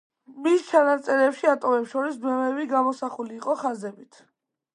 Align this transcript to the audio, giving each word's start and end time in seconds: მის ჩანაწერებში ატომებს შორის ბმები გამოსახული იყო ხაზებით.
მის 0.45 0.61
ჩანაწერებში 0.69 1.49
ატომებს 1.51 1.91
შორის 1.93 2.17
ბმები 2.25 2.67
გამოსახული 2.73 3.39
იყო 3.43 3.59
ხაზებით. 3.63 4.21